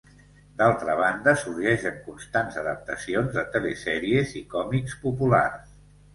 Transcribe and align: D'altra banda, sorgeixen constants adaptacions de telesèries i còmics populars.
D'altra 0.59 0.93
banda, 0.99 1.33
sorgeixen 1.41 1.99
constants 2.07 2.57
adaptacions 2.63 3.31
de 3.37 3.45
telesèries 3.59 4.35
i 4.43 4.43
còmics 4.57 4.99
populars. 5.07 5.71